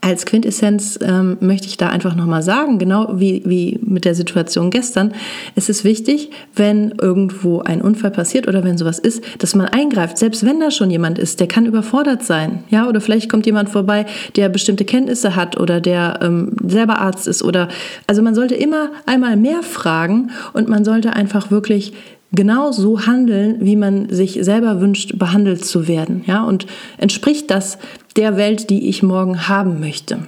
als 0.06 0.25
Quintessenz 0.25 1.00
ähm, 1.02 1.36
möchte 1.40 1.66
ich 1.66 1.78
da 1.78 1.88
einfach 1.88 2.14
nochmal 2.14 2.40
sagen, 2.40 2.78
genau 2.78 3.14
wie, 3.14 3.42
wie 3.44 3.80
mit 3.82 4.04
der 4.04 4.14
Situation 4.14 4.70
gestern, 4.70 5.12
es 5.56 5.68
ist 5.68 5.82
wichtig, 5.82 6.30
wenn 6.54 6.92
irgendwo 6.92 7.58
ein 7.62 7.82
Unfall 7.82 8.12
passiert 8.12 8.46
oder 8.46 8.62
wenn 8.62 8.78
sowas 8.78 9.00
ist, 9.00 9.25
dass 9.42 9.56
man 9.56 9.66
eingreift, 9.66 10.16
selbst 10.16 10.46
wenn 10.46 10.60
da 10.60 10.70
schon 10.70 10.92
jemand 10.92 11.18
ist, 11.18 11.40
der 11.40 11.48
kann 11.48 11.66
überfordert 11.66 12.22
sein, 12.22 12.62
ja, 12.70 12.88
oder 12.88 13.00
vielleicht 13.00 13.28
kommt 13.28 13.46
jemand 13.46 13.68
vorbei, 13.68 14.06
der 14.36 14.48
bestimmte 14.48 14.84
Kenntnisse 14.84 15.34
hat 15.34 15.58
oder 15.58 15.80
der 15.80 16.20
ähm, 16.22 16.52
selber 16.64 17.00
Arzt 17.00 17.26
ist 17.26 17.42
oder, 17.42 17.66
also 18.06 18.22
man 18.22 18.36
sollte 18.36 18.54
immer 18.54 18.90
einmal 19.06 19.36
mehr 19.36 19.64
fragen 19.64 20.30
und 20.52 20.68
man 20.68 20.84
sollte 20.84 21.14
einfach 21.14 21.50
wirklich 21.50 21.94
genau 22.33 22.73
so 22.73 23.06
handeln, 23.06 23.56
wie 23.61 23.76
man 23.76 24.09
sich 24.09 24.38
selber 24.42 24.80
wünscht, 24.80 25.18
behandelt 25.18 25.64
zu 25.64 25.88
werden. 25.88 26.25
Ja? 26.26 26.45
Und 26.45 26.66
entspricht 26.99 27.50
das 27.50 27.78
der 28.16 28.37
Welt, 28.37 28.71
die 28.71 28.88
ich 28.88 29.02
morgen 29.02 29.49
haben 29.49 29.80
möchte. 29.80 30.18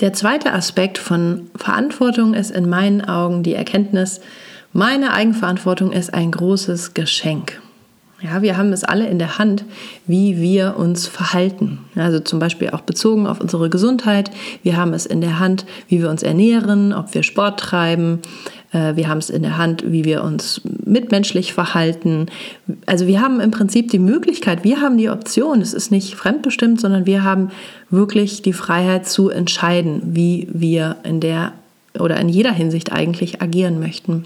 Der 0.00 0.12
zweite 0.14 0.52
Aspekt 0.52 0.96
von 0.96 1.50
Verantwortung 1.54 2.32
ist 2.32 2.50
in 2.50 2.68
meinen 2.68 3.04
Augen 3.04 3.42
die 3.42 3.54
Erkenntnis, 3.54 4.20
meine 4.72 5.12
Eigenverantwortung 5.12 5.90
ist 5.90 6.14
ein 6.14 6.30
großes 6.30 6.94
Geschenk. 6.94 7.60
Ja, 8.22 8.42
wir 8.42 8.56
haben 8.56 8.72
es 8.72 8.84
alle 8.84 9.08
in 9.08 9.18
der 9.18 9.38
Hand, 9.38 9.64
wie 10.06 10.40
wir 10.40 10.76
uns 10.76 11.06
verhalten. 11.06 11.78
Also 11.96 12.20
zum 12.20 12.38
Beispiel 12.38 12.70
auch 12.70 12.82
bezogen 12.82 13.26
auf 13.26 13.40
unsere 13.40 13.70
Gesundheit. 13.70 14.30
Wir 14.62 14.76
haben 14.76 14.92
es 14.92 15.06
in 15.06 15.20
der 15.20 15.38
Hand, 15.38 15.64
wie 15.88 16.00
wir 16.00 16.10
uns 16.10 16.22
ernähren, 16.22 16.92
ob 16.92 17.14
wir 17.14 17.22
Sport 17.22 17.58
treiben, 17.58 18.20
wir 18.72 19.08
haben 19.08 19.18
es 19.18 19.30
in 19.30 19.42
der 19.42 19.58
Hand, 19.58 19.84
wie 19.86 20.04
wir 20.04 20.22
uns 20.22 20.60
mitmenschlich 20.84 21.52
verhalten. 21.52 22.26
Also 22.86 23.06
wir 23.06 23.20
haben 23.20 23.40
im 23.40 23.50
Prinzip 23.50 23.90
die 23.90 23.98
Möglichkeit, 23.98 24.62
wir 24.62 24.80
haben 24.80 24.96
die 24.96 25.10
Option, 25.10 25.60
es 25.60 25.74
ist 25.74 25.90
nicht 25.90 26.14
fremdbestimmt, 26.14 26.80
sondern 26.80 27.04
wir 27.04 27.24
haben 27.24 27.50
wirklich 27.90 28.42
die 28.42 28.52
Freiheit 28.52 29.08
zu 29.08 29.28
entscheiden, 29.28 30.02
wie 30.14 30.46
wir 30.52 30.96
in 31.02 31.20
der 31.20 31.52
oder 31.98 32.18
in 32.20 32.28
jeder 32.28 32.52
Hinsicht 32.52 32.92
eigentlich 32.92 33.42
agieren 33.42 33.80
möchten. 33.80 34.24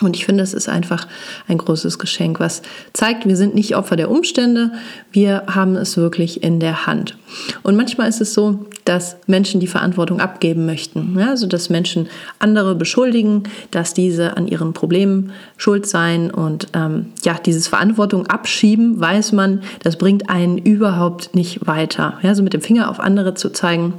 Und 0.00 0.16
ich 0.16 0.24
finde, 0.24 0.42
es 0.42 0.54
ist 0.54 0.68
einfach 0.68 1.06
ein 1.46 1.58
großes 1.58 1.98
Geschenk, 1.98 2.40
was 2.40 2.62
zeigt, 2.92 3.26
wir 3.26 3.36
sind 3.36 3.54
nicht 3.54 3.76
Opfer 3.76 3.96
der 3.96 4.10
Umstände, 4.10 4.72
wir 5.12 5.44
haben 5.46 5.76
es 5.76 5.96
wirklich 5.96 6.42
in 6.42 6.60
der 6.60 6.86
Hand. 6.86 7.16
Und 7.62 7.76
manchmal 7.76 8.08
ist 8.08 8.20
es 8.20 8.34
so, 8.34 8.66
dass 8.84 9.16
Menschen 9.26 9.60
die 9.60 9.66
Verantwortung 9.66 10.20
abgeben 10.20 10.64
möchten. 10.64 11.18
Ja, 11.18 11.30
also 11.30 11.46
dass 11.46 11.68
Menschen 11.68 12.08
andere 12.38 12.74
beschuldigen, 12.74 13.42
dass 13.70 13.92
diese 13.92 14.36
an 14.36 14.48
ihren 14.48 14.72
Problemen 14.72 15.32
schuld 15.56 15.86
seien. 15.86 16.30
Und 16.30 16.68
ähm, 16.72 17.12
ja, 17.22 17.34
dieses 17.34 17.68
Verantwortung 17.68 18.26
abschieben, 18.26 18.98
weiß 18.98 19.32
man, 19.32 19.62
das 19.82 19.96
bringt 19.96 20.30
einen 20.30 20.56
überhaupt 20.56 21.34
nicht 21.34 21.66
weiter. 21.66 22.18
Ja, 22.22 22.34
so 22.34 22.42
mit 22.42 22.54
dem 22.54 22.62
Finger 22.62 22.90
auf 22.90 22.98
andere 23.00 23.34
zu 23.34 23.50
zeigen, 23.50 23.92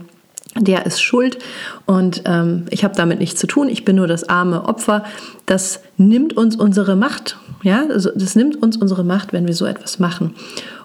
der 0.58 0.86
ist 0.86 1.02
schuld 1.02 1.38
und 1.86 2.24
ähm, 2.26 2.66
ich 2.70 2.84
habe 2.84 2.96
damit 2.96 3.20
nichts 3.20 3.40
zu 3.40 3.48
tun, 3.48 3.70
ich 3.70 3.86
bin 3.86 3.96
nur 3.96 4.08
das 4.08 4.28
arme 4.28 4.66
Opfer. 4.66 5.04
Das 5.46 5.82
nimmt 5.98 6.36
uns 6.36 6.56
unsere 6.56 6.96
Macht. 6.96 7.38
Ja, 7.62 7.86
also 7.88 8.10
das 8.16 8.36
nimmt 8.36 8.62
uns 8.62 8.78
unsere 8.78 9.04
Macht, 9.04 9.32
wenn 9.32 9.48
wir 9.48 9.54
so 9.54 9.66
etwas 9.66 10.00
machen. 10.00 10.34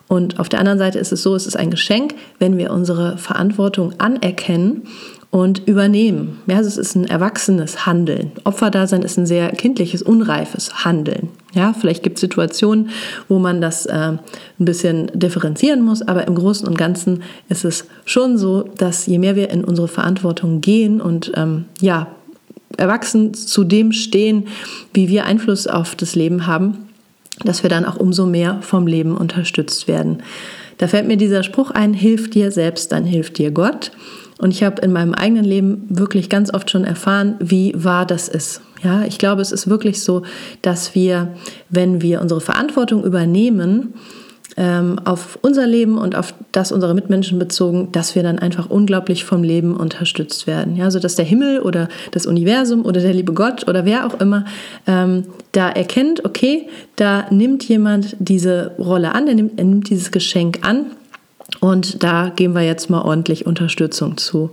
Und 0.06 0.38
auf 0.38 0.48
der 0.48 0.60
anderen 0.60 0.78
Seite 0.78 0.98
ist 0.98 1.12
es 1.12 1.22
so, 1.22 1.34
es 1.34 1.46
ist 1.46 1.56
ein 1.56 1.70
Geschenk, 1.70 2.14
wenn 2.38 2.58
wir 2.58 2.72
unsere 2.72 3.16
Verantwortung 3.16 3.94
anerkennen 3.98 4.82
und 5.34 5.66
übernehmen. 5.66 6.38
Ja, 6.46 6.58
also 6.58 6.68
es 6.68 6.76
ist 6.76 6.94
ein 6.94 7.06
erwachsenes 7.06 7.86
Handeln. 7.86 8.30
Opferdasein 8.44 9.02
ist 9.02 9.18
ein 9.18 9.26
sehr 9.26 9.50
kindliches, 9.50 10.00
unreifes 10.00 10.84
Handeln. 10.84 11.28
Ja, 11.52 11.72
vielleicht 11.72 12.04
gibt 12.04 12.18
es 12.18 12.20
Situationen, 12.20 12.90
wo 13.28 13.40
man 13.40 13.60
das 13.60 13.84
äh, 13.86 14.12
ein 14.12 14.20
bisschen 14.60 15.10
differenzieren 15.12 15.82
muss, 15.82 16.02
aber 16.02 16.28
im 16.28 16.36
Großen 16.36 16.68
und 16.68 16.78
Ganzen 16.78 17.24
ist 17.48 17.64
es 17.64 17.88
schon 18.04 18.38
so, 18.38 18.70
dass 18.76 19.06
je 19.06 19.18
mehr 19.18 19.34
wir 19.34 19.50
in 19.50 19.64
unsere 19.64 19.88
Verantwortung 19.88 20.60
gehen 20.60 21.00
und 21.00 21.32
ähm, 21.34 21.64
ja, 21.80 22.06
erwachsen 22.76 23.34
zu 23.34 23.64
dem 23.64 23.90
stehen, 23.90 24.46
wie 24.92 25.08
wir 25.08 25.24
Einfluss 25.24 25.66
auf 25.66 25.96
das 25.96 26.14
Leben 26.14 26.46
haben, 26.46 26.90
dass 27.44 27.64
wir 27.64 27.70
dann 27.70 27.86
auch 27.86 27.96
umso 27.96 28.24
mehr 28.24 28.58
vom 28.60 28.86
Leben 28.86 29.16
unterstützt 29.16 29.88
werden. 29.88 30.22
Da 30.78 30.86
fällt 30.86 31.08
mir 31.08 31.16
dieser 31.16 31.42
Spruch 31.42 31.72
ein, 31.72 31.92
hilf 31.92 32.30
dir 32.30 32.52
selbst, 32.52 32.92
dann 32.92 33.04
hilft 33.04 33.38
dir 33.38 33.50
Gott. 33.50 33.90
Und 34.44 34.50
ich 34.50 34.62
habe 34.62 34.82
in 34.82 34.92
meinem 34.92 35.14
eigenen 35.14 35.46
Leben 35.46 35.86
wirklich 35.88 36.28
ganz 36.28 36.52
oft 36.52 36.70
schon 36.70 36.84
erfahren, 36.84 37.36
wie 37.38 37.72
wahr 37.74 38.04
das 38.04 38.28
ist. 38.28 38.60
Ja, 38.82 39.02
ich 39.04 39.16
glaube, 39.16 39.40
es 39.40 39.52
ist 39.52 39.70
wirklich 39.70 40.02
so, 40.02 40.20
dass 40.60 40.94
wir, 40.94 41.32
wenn 41.70 42.02
wir 42.02 42.20
unsere 42.20 42.42
Verantwortung 42.42 43.04
übernehmen, 43.04 43.94
ähm, 44.58 44.98
auf 45.02 45.38
unser 45.40 45.66
Leben 45.66 45.96
und 45.96 46.14
auf 46.14 46.34
das 46.52 46.72
unserer 46.72 46.92
Mitmenschen 46.92 47.38
bezogen, 47.38 47.88
dass 47.92 48.14
wir 48.14 48.22
dann 48.22 48.38
einfach 48.38 48.68
unglaublich 48.68 49.24
vom 49.24 49.42
Leben 49.42 49.74
unterstützt 49.74 50.46
werden. 50.46 50.76
Ja, 50.76 50.90
so 50.90 50.98
dass 50.98 51.16
der 51.16 51.24
Himmel 51.24 51.60
oder 51.60 51.88
das 52.10 52.26
Universum 52.26 52.84
oder 52.84 53.00
der 53.00 53.14
liebe 53.14 53.32
Gott 53.32 53.66
oder 53.66 53.86
wer 53.86 54.06
auch 54.06 54.20
immer 54.20 54.44
ähm, 54.86 55.24
da 55.52 55.70
erkennt, 55.70 56.26
okay, 56.26 56.68
da 56.96 57.24
nimmt 57.30 57.66
jemand 57.66 58.14
diese 58.18 58.72
Rolle 58.78 59.14
an, 59.14 59.26
er 59.26 59.36
nimmt, 59.36 59.58
er 59.58 59.64
nimmt 59.64 59.88
dieses 59.88 60.10
Geschenk 60.10 60.58
an 60.60 60.84
und 61.64 62.02
da 62.02 62.28
geben 62.28 62.54
wir 62.54 62.60
jetzt 62.60 62.90
mal 62.90 63.00
ordentlich 63.00 63.46
Unterstützung 63.46 64.18
zu. 64.18 64.52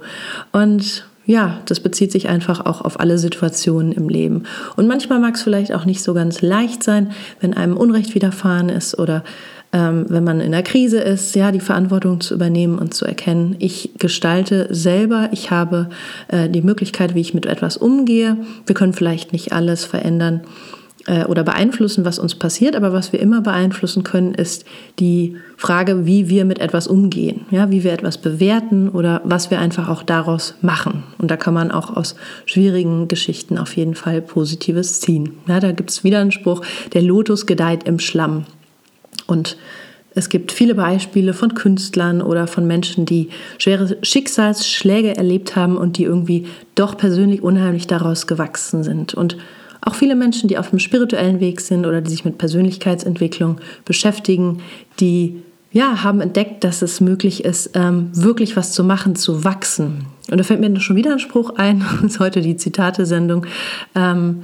Und 0.54 1.06
ja, 1.26 1.60
das 1.66 1.82
bezieht 1.82 2.10
sich 2.10 2.30
einfach 2.30 2.66
auch 2.66 2.80
auf 2.80 3.02
alle 3.02 3.18
Situationen 3.18 3.92
im 3.92 4.08
Leben. 4.08 4.44
Und 4.78 4.88
manchmal 4.88 5.20
mag 5.20 5.36
es 5.36 5.42
vielleicht 5.42 5.74
auch 5.74 5.84
nicht 5.84 6.02
so 6.04 6.14
ganz 6.14 6.42
leicht 6.42 6.84
sein, 6.84 7.12
wenn 7.42 7.54
einem 7.54 7.76
Unrecht 7.76 8.16
widerfahren 8.16 8.70
ist 8.70 8.98
oder 8.98 9.26
ähm, 9.74 10.06
wenn 10.08 10.24
man 10.24 10.40
in 10.40 10.54
der 10.54 10.64
Krise 10.64 11.00
ist, 11.00 11.36
ja, 11.36 11.52
die 11.52 11.60
Verantwortung 11.60 12.22
zu 12.22 12.34
übernehmen 12.34 12.80
und 12.80 12.94
zu 12.94 13.04
erkennen, 13.04 13.58
ich 13.60 13.92
gestalte 13.98 14.70
selber, 14.74 15.28
ich 15.34 15.52
habe 15.52 15.90
äh, 16.30 16.48
die 16.48 16.62
Möglichkeit, 16.62 17.14
wie 17.14 17.20
ich 17.22 17.34
mit 17.34 17.46
etwas 17.46 17.76
umgehe. 17.76 18.38
Wir 18.66 18.74
können 18.74 18.94
vielleicht 18.94 19.34
nicht 19.34 19.52
alles 19.52 19.84
verändern 19.84 20.44
äh, 21.08 21.26
oder 21.26 21.44
beeinflussen, 21.44 22.06
was 22.06 22.20
uns 22.20 22.36
passiert, 22.36 22.76
aber 22.76 22.94
was 22.94 23.12
wir 23.12 23.20
immer 23.20 23.42
beeinflussen 23.42 24.04
können, 24.04 24.34
ist 24.34 24.66
die 25.00 25.36
Frage, 25.58 26.06
wie 26.06 26.30
wir 26.30 26.46
mit 26.46 26.60
etwas 26.60 26.88
umgehen, 26.88 27.46
ja, 27.52 27.72
wie 27.72 27.84
wir 27.84 27.94
etwas 27.94 28.20
bewerten 28.20 28.90
oder 28.90 29.22
was 29.24 29.52
wir 29.52 29.60
einfach 29.60 29.90
auch 29.90 30.04
daraus 30.04 30.56
machen. 30.62 31.04
Und 31.18 31.32
da 31.32 31.38
kann 31.38 31.54
man 31.54 31.72
auch 31.72 31.96
aus 31.96 32.16
schwierigen 32.46 33.08
Geschichten 33.08 33.58
auf 33.58 33.76
jeden 33.76 33.96
Fall 33.96 34.22
Positives 34.22 35.02
ziehen. 35.02 35.34
Ja, 35.48 35.60
da 35.60 35.72
gibt 35.72 35.90
es 35.90 36.04
wieder 36.04 36.20
einen 36.20 36.32
Spruch, 36.32 36.62
der 36.94 37.02
Lotus 37.02 37.46
gedeiht 37.46 37.84
im 37.86 38.00
Schlamm. 38.00 38.46
Und 39.28 39.58
es 40.14 40.28
gibt 40.28 40.52
viele 40.52 40.76
Beispiele 40.76 41.34
von 41.34 41.54
Künstlern 41.54 42.22
oder 42.22 42.46
von 42.46 42.68
Menschen, 42.68 43.06
die 43.06 43.30
schwere 43.58 43.98
Schicksalsschläge 44.02 45.16
erlebt 45.16 45.56
haben 45.56 45.78
und 45.78 45.98
die 45.98 46.04
irgendwie 46.04 46.48
doch 46.76 46.98
persönlich 46.98 47.42
unheimlich 47.42 47.88
daraus 47.88 48.28
gewachsen 48.28 48.84
sind. 48.84 49.14
Und 49.14 49.38
auch 49.82 49.96
viele 49.96 50.16
Menschen, 50.16 50.48
die 50.48 50.58
auf 50.58 50.70
dem 50.70 50.80
spirituellen 50.80 51.40
Weg 51.40 51.60
sind 51.62 51.86
oder 51.86 52.02
die 52.02 52.12
sich 52.12 52.24
mit 52.24 52.38
Persönlichkeitsentwicklung 52.38 53.60
beschäftigen, 53.84 54.62
die 55.00 55.42
ja, 55.74 56.04
haben 56.04 56.22
entdeckt, 56.22 56.64
dass 56.64 56.82
es 56.82 57.00
möglich 57.00 57.46
ist, 57.46 57.72
ähm, 57.76 58.10
wirklich 58.14 58.58
was 58.58 58.74
zu 58.74 58.84
machen, 58.84 59.16
zu 59.16 59.44
wachsen. 59.44 60.06
Und 60.30 60.38
da 60.38 60.44
fällt 60.44 60.60
mir 60.60 60.80
schon 60.82 60.98
wieder 60.98 61.14
ein 61.14 61.20
Spruch 61.20 61.56
ein, 61.56 61.80
das 62.02 62.14
ist 62.14 62.20
heute 62.20 62.42
die 62.42 62.58
Zitate-Sendung. 62.58 63.46
Ähm, 63.96 64.42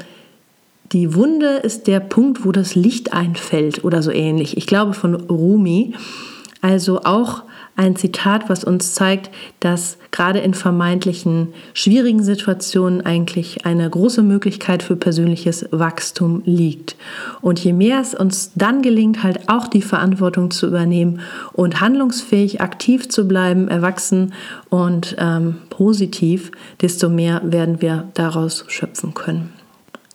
die 0.94 1.14
Wunde 1.14 1.58
ist 1.58 1.88
der 1.88 2.00
Punkt, 2.00 2.46
wo 2.46 2.54
das 2.54 2.76
Licht 2.76 3.12
einfällt 3.12 3.84
oder 3.84 4.02
so 4.02 4.12
ähnlich. 4.12 4.56
Ich 4.56 4.68
glaube 4.68 4.94
von 4.94 5.16
Rumi. 5.16 5.94
Also 6.62 7.02
auch 7.04 7.44
ein 7.78 7.96
Zitat, 7.96 8.50
was 8.50 8.64
uns 8.64 8.96
zeigt, 8.96 9.30
dass 9.60 9.98
gerade 10.12 10.40
in 10.40 10.56
vermeintlichen 10.56 11.54
schwierigen 11.74 12.24
Situationen 12.24 13.06
eigentlich 13.06 13.66
eine 13.66 13.88
große 13.88 14.24
Möglichkeit 14.24 14.82
für 14.82 14.96
persönliches 14.96 15.68
Wachstum 15.72 16.42
liegt. 16.44 16.96
Und 17.40 17.60
je 17.60 17.74
mehr 17.74 18.02
es 18.02 18.16
uns 18.16 18.52
dann 18.56 18.82
gelingt, 18.82 19.22
halt 19.24 19.48
auch 19.48 19.68
die 19.68 19.84
Verantwortung 19.84 20.50
zu 20.50 20.68
übernehmen 20.68 21.22
und 21.54 21.80
handlungsfähig, 21.80 22.62
aktiv 22.62 23.10
zu 23.10 23.28
bleiben, 23.28 23.68
erwachsen 23.68 24.34
und 24.70 25.16
ähm, 25.20 25.58
positiv, 25.70 26.52
desto 26.82 27.10
mehr 27.10 27.42
werden 27.44 27.80
wir 27.82 28.06
daraus 28.16 28.66
schöpfen 28.68 29.14
können. 29.14 29.54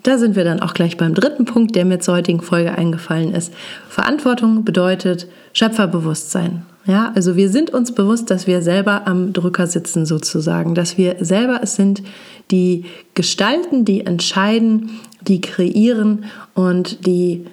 Da 0.03 0.19
sind 0.19 0.35
wir 0.35 0.43
dann 0.43 0.61
auch 0.61 0.75
gleich 0.75 0.97
beim 0.97 1.15
dritten 1.15 1.45
Punkt, 1.45 1.77
der 1.77 1.85
mir 1.85 2.01
zur 2.01 2.15
heutigen 2.17 2.41
Folge 2.41 2.77
eingefallen 2.77 3.33
ist. 3.33 3.55
Verantwortung 3.89 4.65
bedeutet 4.65 5.29
Schöpferbewusstsein. 5.53 6.67
Ja, 6.85 7.13
also 7.15 7.37
wir 7.37 7.49
sind 7.49 7.71
uns 7.71 7.93
bewusst, 7.93 8.31
dass 8.31 8.47
wir 8.47 8.61
selber 8.61 9.07
am 9.07 9.33
Drücker 9.33 9.67
sitzen 9.67 10.05
sozusagen, 10.05 10.75
dass 10.75 10.99
wir 10.99 11.17
selber 11.21 11.61
es 11.63 11.77
sind, 11.77 12.03
die 12.51 12.87
gestalten, 13.15 13.85
die 13.85 14.05
entscheiden, 14.05 14.91
die 15.21 15.41
kreieren 15.41 16.25
und 16.55 17.07
die 17.07 17.47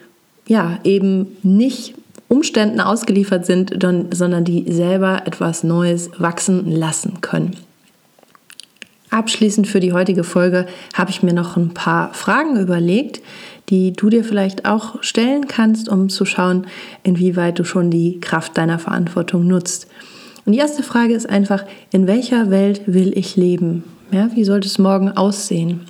ja 0.48 0.80
eben 0.84 1.38
nicht 1.44 1.94
Umständen 2.28 2.80
ausgeliefert 2.82 3.46
sind, 3.46 3.72
sondern 4.12 4.46
die 4.46 4.72
selber 4.72 5.24
etwas 5.26 5.64
Neues 5.64 6.10
wachsen 6.18 6.70
lassen 6.70 7.22
können. 7.22 7.56
Abschließend 9.12 9.68
für 9.68 9.80
die 9.80 9.94
heutige 9.94 10.24
Folge 10.24 10.68
habe 10.94 11.10
ich 11.10 11.24
mir 11.24 11.34
noch 11.34 11.58
ein 11.58 11.74
paar 11.74 12.14
Fragen 12.14 12.58
überlegt, 12.58 13.22
die 13.70 13.94
du 13.94 14.10
dir 14.10 14.24
vielleicht 14.24 14.66
auch 14.66 15.02
stellen 15.02 15.48
kannst, 15.48 15.90
um 15.90 16.10
zu 16.10 16.26
schauen, 16.26 16.68
inwieweit 17.04 17.58
du 17.58 17.64
schon 17.64 17.90
die 17.90 18.20
Kraft 18.20 18.58
deiner 18.58 18.80
Verantwortung 18.80 19.48
nutzt. 19.48 19.88
Und 20.46 20.54
die 20.54 20.60
erste 20.60 20.84
Frage 20.84 21.14
ist 21.14 21.30
einfach, 21.30 21.66
in 21.92 22.08
welcher 22.08 22.50
Welt 22.50 22.82
will 22.86 23.18
ich 23.18 23.36
leben? 23.36 23.84
Ja, 24.12 24.30
wie 24.34 24.44
sollte 24.44 24.68
es 24.68 24.80
morgen 24.80 25.10
aussehen? 25.10 25.82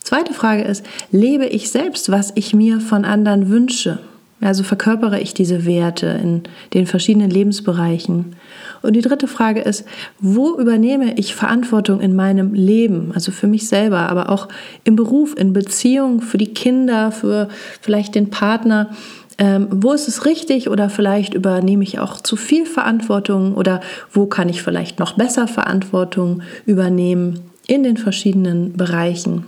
Zweite 0.00 0.34
Frage 0.34 0.62
ist, 0.62 0.84
lebe 1.10 1.46
ich 1.46 1.70
selbst, 1.70 2.10
was 2.10 2.32
ich 2.34 2.54
mir 2.54 2.80
von 2.80 3.04
anderen 3.04 3.48
wünsche? 3.48 3.98
Also 4.42 4.64
verkörpere 4.64 5.20
ich 5.20 5.34
diese 5.34 5.64
Werte 5.66 6.06
in 6.20 6.42
den 6.74 6.86
verschiedenen 6.86 7.30
Lebensbereichen. 7.30 8.34
Und 8.82 8.94
die 8.94 9.00
dritte 9.00 9.28
Frage 9.28 9.60
ist, 9.60 9.84
wo 10.18 10.58
übernehme 10.58 11.14
ich 11.14 11.36
Verantwortung 11.36 12.00
in 12.00 12.16
meinem 12.16 12.52
Leben, 12.52 13.12
also 13.14 13.30
für 13.30 13.46
mich 13.46 13.68
selber, 13.68 14.08
aber 14.08 14.30
auch 14.30 14.48
im 14.82 14.96
Beruf, 14.96 15.36
in 15.38 15.52
Beziehung, 15.52 16.20
für 16.20 16.38
die 16.38 16.52
Kinder, 16.52 17.12
für 17.12 17.48
vielleicht 17.80 18.16
den 18.16 18.30
Partner. 18.30 18.90
Ähm, 19.38 19.68
wo 19.70 19.92
ist 19.92 20.08
es 20.08 20.26
richtig 20.26 20.68
oder 20.68 20.90
vielleicht 20.90 21.34
übernehme 21.34 21.84
ich 21.84 22.00
auch 22.00 22.20
zu 22.20 22.36
viel 22.36 22.66
Verantwortung 22.66 23.54
oder 23.54 23.80
wo 24.10 24.26
kann 24.26 24.48
ich 24.48 24.62
vielleicht 24.62 24.98
noch 24.98 25.12
besser 25.12 25.46
Verantwortung 25.46 26.42
übernehmen 26.66 27.40
in 27.68 27.84
den 27.84 27.96
verschiedenen 27.96 28.72
Bereichen? 28.76 29.44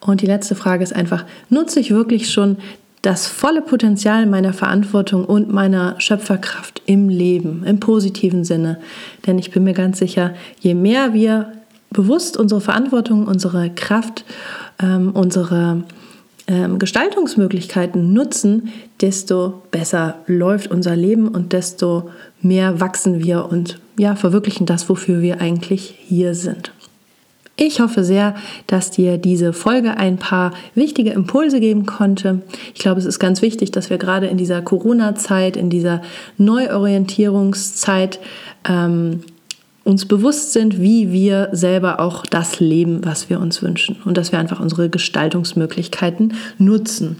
Und 0.00 0.22
die 0.22 0.26
letzte 0.26 0.54
Frage 0.54 0.82
ist 0.82 0.94
einfach, 0.94 1.24
nutze 1.50 1.78
ich 1.78 1.90
wirklich 1.90 2.30
schon 2.30 2.56
das 3.02 3.26
volle 3.26 3.62
Potenzial 3.62 4.26
meiner 4.26 4.52
Verantwortung 4.52 5.24
und 5.24 5.50
meiner 5.50 5.98
Schöpferkraft 6.00 6.82
im 6.86 7.08
Leben, 7.08 7.64
im 7.64 7.80
positiven 7.80 8.44
Sinne. 8.44 8.78
Denn 9.26 9.38
ich 9.38 9.50
bin 9.50 9.64
mir 9.64 9.72
ganz 9.72 9.98
sicher, 9.98 10.34
je 10.60 10.74
mehr 10.74 11.14
wir 11.14 11.52
bewusst 11.90 12.36
unsere 12.36 12.60
Verantwortung, 12.60 13.26
unsere 13.26 13.70
Kraft, 13.70 14.24
ähm, 14.80 15.12
unsere 15.12 15.84
ähm, 16.46 16.78
Gestaltungsmöglichkeiten 16.78 18.12
nutzen, 18.12 18.70
desto 19.00 19.62
besser 19.70 20.16
läuft 20.26 20.70
unser 20.70 20.94
Leben 20.94 21.28
und 21.28 21.52
desto 21.52 22.10
mehr 22.42 22.80
wachsen 22.80 23.22
wir 23.22 23.46
und 23.46 23.80
ja, 23.98 24.14
verwirklichen 24.14 24.66
das, 24.66 24.88
wofür 24.88 25.22
wir 25.22 25.40
eigentlich 25.40 25.94
hier 26.06 26.34
sind. 26.34 26.72
Ich 27.62 27.78
hoffe 27.78 28.04
sehr, 28.04 28.34
dass 28.68 28.90
dir 28.90 29.18
diese 29.18 29.52
Folge 29.52 29.98
ein 29.98 30.16
paar 30.16 30.52
wichtige 30.74 31.10
Impulse 31.10 31.60
geben 31.60 31.84
konnte. 31.84 32.40
Ich 32.72 32.80
glaube, 32.80 32.98
es 33.00 33.04
ist 33.04 33.18
ganz 33.18 33.42
wichtig, 33.42 33.70
dass 33.70 33.90
wir 33.90 33.98
gerade 33.98 34.28
in 34.28 34.38
dieser 34.38 34.62
Corona-Zeit, 34.62 35.58
in 35.58 35.68
dieser 35.68 36.00
Neuorientierungszeit 36.38 38.18
ähm, 38.66 39.24
uns 39.84 40.06
bewusst 40.06 40.54
sind, 40.54 40.80
wie 40.80 41.12
wir 41.12 41.50
selber 41.52 42.00
auch 42.00 42.24
das 42.24 42.60
leben, 42.60 43.04
was 43.04 43.28
wir 43.28 43.38
uns 43.40 43.60
wünschen 43.60 43.98
und 44.06 44.16
dass 44.16 44.32
wir 44.32 44.38
einfach 44.38 44.60
unsere 44.60 44.88
Gestaltungsmöglichkeiten 44.88 46.32
nutzen. 46.56 47.16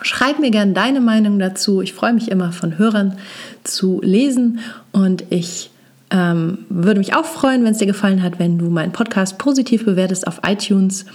Schreib 0.00 0.38
mir 0.38 0.52
gerne 0.52 0.74
deine 0.74 1.00
Meinung 1.00 1.40
dazu. 1.40 1.82
Ich 1.82 1.92
freue 1.92 2.12
mich 2.12 2.30
immer 2.30 2.52
von 2.52 2.78
Hörern 2.78 3.16
zu 3.64 4.00
lesen 4.00 4.60
und 4.92 5.24
ich 5.30 5.71
ähm, 6.12 6.58
würde 6.68 7.00
mich 7.00 7.14
auch 7.14 7.24
freuen, 7.24 7.64
wenn 7.64 7.72
es 7.72 7.78
dir 7.78 7.86
gefallen 7.86 8.22
hat, 8.22 8.38
wenn 8.38 8.58
du 8.58 8.66
meinen 8.66 8.92
Podcast 8.92 9.38
positiv 9.38 9.84
bewertest 9.84 10.26
auf 10.26 10.40
iTunes. 10.46 11.06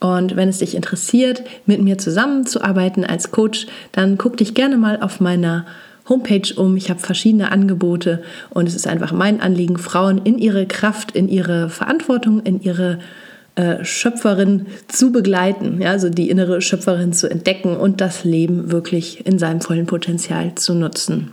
Und 0.00 0.34
wenn 0.34 0.48
es 0.48 0.58
dich 0.58 0.74
interessiert, 0.74 1.42
mit 1.66 1.80
mir 1.80 1.98
zusammenzuarbeiten 1.98 3.04
als 3.04 3.30
Coach, 3.30 3.66
dann 3.92 4.18
guck 4.18 4.36
dich 4.36 4.54
gerne 4.54 4.76
mal 4.76 5.00
auf 5.00 5.20
meiner 5.20 5.66
Homepage 6.08 6.52
um. 6.56 6.76
Ich 6.76 6.90
habe 6.90 6.98
verschiedene 6.98 7.52
Angebote 7.52 8.22
und 8.50 8.66
es 8.66 8.74
ist 8.74 8.88
einfach 8.88 9.12
mein 9.12 9.40
Anliegen, 9.40 9.78
Frauen 9.78 10.18
in 10.24 10.38
ihre 10.38 10.66
Kraft, 10.66 11.12
in 11.12 11.28
ihre 11.28 11.68
Verantwortung, 11.68 12.40
in 12.40 12.60
ihre 12.60 12.98
äh, 13.54 13.84
Schöpferin 13.84 14.66
zu 14.88 15.12
begleiten, 15.12 15.80
ja, 15.80 15.90
also 15.90 16.08
die 16.08 16.30
innere 16.30 16.60
Schöpferin 16.60 17.12
zu 17.12 17.30
entdecken 17.30 17.76
und 17.76 18.00
das 18.00 18.24
Leben 18.24 18.72
wirklich 18.72 19.26
in 19.26 19.38
seinem 19.38 19.60
vollen 19.60 19.86
Potenzial 19.86 20.54
zu 20.54 20.74
nutzen. 20.74 21.30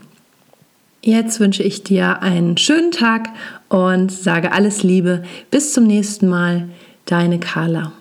Jetzt 1.08 1.40
wünsche 1.40 1.64
ich 1.64 1.84
dir 1.84 2.22
einen 2.22 2.58
schönen 2.58 2.92
Tag 2.92 3.30
und 3.70 4.12
sage 4.12 4.52
alles 4.52 4.84
Liebe. 4.84 5.24
Bis 5.50 5.72
zum 5.72 5.86
nächsten 5.86 6.28
Mal, 6.28 6.68
deine 7.06 7.40
Carla. 7.40 7.94